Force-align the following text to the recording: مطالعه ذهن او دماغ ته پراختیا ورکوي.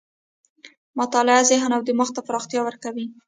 مطالعه 0.99 1.41
ذهن 1.51 1.71
او 1.75 1.81
دماغ 1.87 2.09
ته 2.15 2.21
پراختیا 2.27 2.61
ورکوي. 2.63 3.05